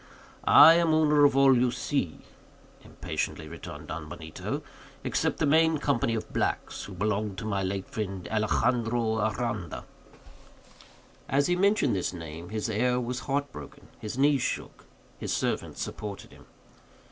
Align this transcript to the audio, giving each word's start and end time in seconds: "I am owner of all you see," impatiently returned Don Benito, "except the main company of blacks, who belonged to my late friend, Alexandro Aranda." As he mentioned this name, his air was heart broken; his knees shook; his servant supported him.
"I 0.47 0.73
am 0.79 0.95
owner 0.95 1.25
of 1.25 1.37
all 1.37 1.55
you 1.55 1.69
see," 1.69 2.21
impatiently 2.83 3.47
returned 3.47 3.89
Don 3.89 4.09
Benito, 4.09 4.63
"except 5.03 5.37
the 5.37 5.45
main 5.45 5.77
company 5.77 6.15
of 6.15 6.33
blacks, 6.33 6.85
who 6.85 6.95
belonged 6.95 7.37
to 7.37 7.45
my 7.45 7.61
late 7.61 7.87
friend, 7.87 8.27
Alexandro 8.31 9.19
Aranda." 9.19 9.85
As 11.29 11.45
he 11.45 11.55
mentioned 11.55 11.95
this 11.95 12.13
name, 12.13 12.49
his 12.49 12.67
air 12.67 12.99
was 12.99 13.19
heart 13.19 13.51
broken; 13.51 13.89
his 13.99 14.17
knees 14.17 14.41
shook; 14.41 14.85
his 15.19 15.31
servant 15.31 15.77
supported 15.77 16.31
him. 16.31 16.47